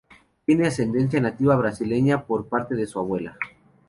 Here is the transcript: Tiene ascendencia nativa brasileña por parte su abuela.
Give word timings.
Tiene 0.47 0.65
ascendencia 0.65 1.21
nativa 1.21 1.55
brasileña 1.55 2.25
por 2.25 2.49
parte 2.49 2.87
su 2.87 2.97
abuela. 2.97 3.37